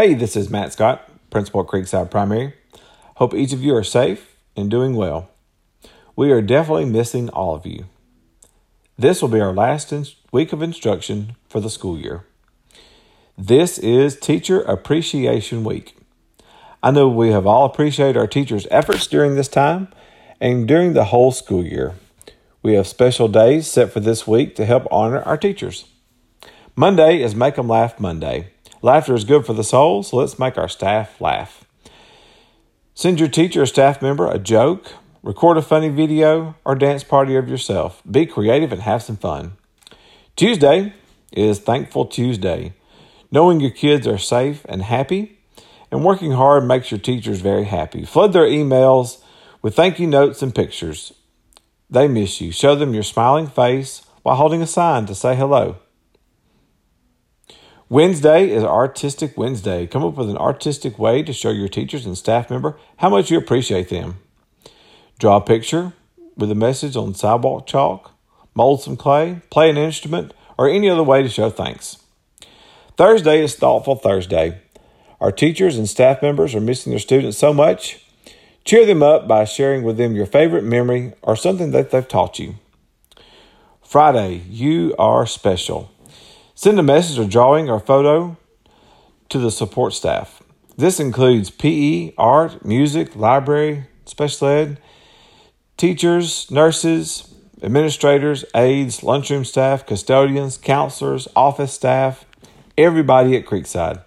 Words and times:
Hey, 0.00 0.14
this 0.14 0.36
is 0.36 0.48
Matt 0.48 0.72
Scott, 0.72 1.10
Principal 1.28 1.62
at 1.62 1.66
Creekside 1.66 2.08
Primary. 2.08 2.54
Hope 3.16 3.34
each 3.34 3.52
of 3.52 3.64
you 3.64 3.74
are 3.74 3.82
safe 3.82 4.36
and 4.54 4.70
doing 4.70 4.94
well. 4.94 5.28
We 6.14 6.30
are 6.30 6.40
definitely 6.40 6.84
missing 6.84 7.28
all 7.30 7.56
of 7.56 7.66
you. 7.66 7.86
This 8.96 9.20
will 9.20 9.28
be 9.28 9.40
our 9.40 9.52
last 9.52 9.92
in- 9.92 10.06
week 10.30 10.52
of 10.52 10.62
instruction 10.62 11.34
for 11.48 11.58
the 11.58 11.68
school 11.68 11.98
year. 11.98 12.24
This 13.36 13.76
is 13.76 14.16
Teacher 14.16 14.60
Appreciation 14.60 15.64
Week. 15.64 15.96
I 16.80 16.92
know 16.92 17.08
we 17.08 17.30
have 17.30 17.44
all 17.44 17.64
appreciated 17.64 18.16
our 18.16 18.28
teachers' 18.28 18.68
efforts 18.70 19.08
during 19.08 19.34
this 19.34 19.48
time 19.48 19.88
and 20.40 20.68
during 20.68 20.92
the 20.92 21.06
whole 21.06 21.32
school 21.32 21.64
year. 21.64 21.94
We 22.62 22.74
have 22.74 22.86
special 22.86 23.26
days 23.26 23.66
set 23.66 23.92
for 23.92 23.98
this 23.98 24.28
week 24.28 24.54
to 24.54 24.64
help 24.64 24.86
honor 24.92 25.22
our 25.22 25.36
teachers. 25.36 25.86
Monday 26.76 27.20
is 27.20 27.34
Make 27.34 27.58
'em 27.58 27.66
Laugh 27.66 27.98
Monday. 27.98 28.52
Laughter 28.80 29.14
is 29.14 29.24
good 29.24 29.44
for 29.44 29.52
the 29.52 29.64
soul, 29.64 30.02
so 30.02 30.16
let's 30.16 30.38
make 30.38 30.56
our 30.56 30.68
staff 30.68 31.20
laugh. 31.20 31.64
Send 32.94 33.18
your 33.20 33.28
teacher 33.28 33.62
or 33.62 33.66
staff 33.66 34.00
member 34.02 34.30
a 34.30 34.38
joke, 34.38 34.92
record 35.22 35.56
a 35.56 35.62
funny 35.62 35.88
video, 35.88 36.56
or 36.64 36.74
dance 36.74 37.04
party 37.04 37.36
of 37.36 37.48
yourself. 37.48 38.02
Be 38.08 38.26
creative 38.26 38.72
and 38.72 38.82
have 38.82 39.02
some 39.02 39.16
fun. 39.16 39.52
Tuesday 40.36 40.94
is 41.32 41.58
Thankful 41.58 42.06
Tuesday. 42.06 42.74
Knowing 43.30 43.60
your 43.60 43.70
kids 43.70 44.06
are 44.06 44.18
safe 44.18 44.64
and 44.68 44.82
happy 44.82 45.38
and 45.90 46.04
working 46.04 46.32
hard 46.32 46.64
makes 46.64 46.90
your 46.90 47.00
teachers 47.00 47.40
very 47.40 47.64
happy. 47.64 48.04
Flood 48.04 48.32
their 48.32 48.46
emails 48.46 49.22
with 49.62 49.74
thank 49.74 49.98
you 49.98 50.06
notes 50.06 50.42
and 50.42 50.54
pictures. 50.54 51.12
They 51.90 52.08
miss 52.08 52.40
you. 52.40 52.52
Show 52.52 52.74
them 52.74 52.94
your 52.94 53.02
smiling 53.02 53.46
face 53.46 54.02
while 54.22 54.36
holding 54.36 54.62
a 54.62 54.66
sign 54.66 55.06
to 55.06 55.14
say 55.14 55.34
hello. 55.34 55.76
Wednesday 57.90 58.50
is 58.50 58.62
Artistic 58.62 59.38
Wednesday. 59.38 59.86
Come 59.86 60.04
up 60.04 60.16
with 60.16 60.28
an 60.28 60.36
artistic 60.36 60.98
way 60.98 61.22
to 61.22 61.32
show 61.32 61.48
your 61.48 61.68
teachers 61.68 62.04
and 62.04 62.18
staff 62.18 62.50
member 62.50 62.78
how 62.98 63.08
much 63.08 63.30
you 63.30 63.38
appreciate 63.38 63.88
them. 63.88 64.18
Draw 65.18 65.38
a 65.38 65.40
picture 65.40 65.94
with 66.36 66.50
a 66.50 66.54
message 66.54 66.96
on 66.96 67.14
sidewalk 67.14 67.66
chalk, 67.66 68.12
mold 68.54 68.82
some 68.82 68.98
clay, 68.98 69.40
play 69.48 69.70
an 69.70 69.78
instrument, 69.78 70.34
or 70.58 70.68
any 70.68 70.90
other 70.90 71.02
way 71.02 71.22
to 71.22 71.30
show 71.30 71.48
thanks. 71.48 71.96
Thursday 72.98 73.42
is 73.42 73.54
Thoughtful 73.56 73.96
Thursday. 73.96 74.60
Our 75.18 75.32
teachers 75.32 75.78
and 75.78 75.88
staff 75.88 76.20
members 76.20 76.54
are 76.54 76.60
missing 76.60 76.90
their 76.90 77.00
students 77.00 77.38
so 77.38 77.54
much. 77.54 78.04
Cheer 78.66 78.84
them 78.84 79.02
up 79.02 79.26
by 79.26 79.46
sharing 79.46 79.82
with 79.82 79.96
them 79.96 80.14
your 80.14 80.26
favorite 80.26 80.64
memory 80.64 81.14
or 81.22 81.36
something 81.36 81.70
that 81.70 81.90
they've 81.90 82.06
taught 82.06 82.38
you. 82.38 82.56
Friday, 83.82 84.42
you 84.46 84.94
are 84.98 85.24
special. 85.24 85.90
Send 86.60 86.80
a 86.80 86.82
message 86.82 87.20
or 87.20 87.24
drawing 87.24 87.70
or 87.70 87.78
photo 87.78 88.36
to 89.28 89.38
the 89.38 89.52
support 89.52 89.92
staff. 89.92 90.42
This 90.76 90.98
includes 90.98 91.50
PE, 91.50 92.14
art, 92.18 92.64
music, 92.64 93.14
library, 93.14 93.84
special 94.06 94.48
ed, 94.48 94.80
teachers, 95.76 96.50
nurses, 96.50 97.32
administrators, 97.62 98.44
aides, 98.56 99.04
lunchroom 99.04 99.44
staff, 99.44 99.86
custodians, 99.86 100.58
counselors, 100.58 101.28
office 101.36 101.72
staff, 101.72 102.24
everybody 102.76 103.36
at 103.36 103.46
Creekside. 103.46 104.02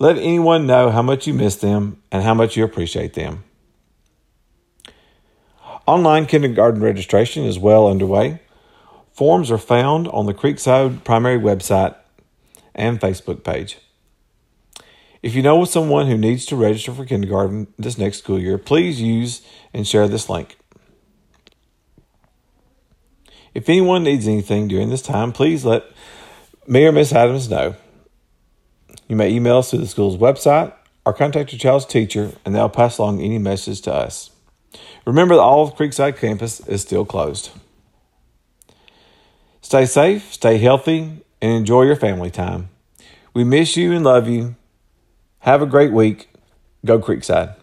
Let 0.00 0.18
anyone 0.18 0.66
know 0.66 0.90
how 0.90 1.02
much 1.02 1.28
you 1.28 1.32
miss 1.32 1.54
them 1.54 2.02
and 2.10 2.24
how 2.24 2.34
much 2.34 2.56
you 2.56 2.64
appreciate 2.64 3.14
them. 3.14 3.44
Online 5.86 6.26
kindergarten 6.26 6.80
registration 6.80 7.44
is 7.44 7.56
well 7.56 7.86
underway. 7.86 8.40
Forms 9.18 9.50
are 9.50 9.58
found 9.58 10.06
on 10.06 10.26
the 10.26 10.32
Creekside 10.32 11.02
Primary 11.02 11.40
website 11.40 11.96
and 12.72 13.00
Facebook 13.00 13.42
page. 13.42 13.78
If 15.24 15.34
you 15.34 15.42
know 15.42 15.60
of 15.60 15.68
someone 15.68 16.06
who 16.06 16.16
needs 16.16 16.46
to 16.46 16.54
register 16.54 16.92
for 16.92 17.04
kindergarten 17.04 17.66
this 17.76 17.98
next 17.98 18.18
school 18.18 18.38
year, 18.38 18.58
please 18.58 19.02
use 19.02 19.42
and 19.74 19.84
share 19.84 20.06
this 20.06 20.28
link. 20.28 20.56
If 23.54 23.68
anyone 23.68 24.04
needs 24.04 24.28
anything 24.28 24.68
during 24.68 24.88
this 24.88 25.02
time, 25.02 25.32
please 25.32 25.64
let 25.64 25.82
me 26.68 26.86
or 26.86 26.92
Miss 26.92 27.12
Adams 27.12 27.50
know. 27.50 27.74
You 29.08 29.16
may 29.16 29.32
email 29.32 29.58
us 29.58 29.70
through 29.70 29.80
the 29.80 29.88
school's 29.88 30.16
website 30.16 30.72
or 31.04 31.12
contact 31.12 31.50
your 31.50 31.58
child's 31.58 31.86
teacher, 31.86 32.34
and 32.44 32.54
they'll 32.54 32.68
pass 32.68 32.98
along 32.98 33.20
any 33.20 33.38
message 33.38 33.80
to 33.80 33.92
us. 33.92 34.30
Remember 35.04 35.34
that 35.34 35.40
all 35.40 35.66
of 35.66 35.74
Creekside 35.74 36.18
campus 36.18 36.60
is 36.68 36.82
still 36.82 37.04
closed. 37.04 37.50
Stay 39.68 39.84
safe, 39.84 40.32
stay 40.32 40.56
healthy, 40.56 41.22
and 41.42 41.52
enjoy 41.52 41.82
your 41.82 41.94
family 41.94 42.30
time. 42.30 42.70
We 43.34 43.44
miss 43.44 43.76
you 43.76 43.92
and 43.92 44.02
love 44.02 44.26
you. 44.26 44.56
Have 45.40 45.60
a 45.60 45.66
great 45.66 45.92
week. 45.92 46.30
Go 46.86 46.98
Creekside. 46.98 47.54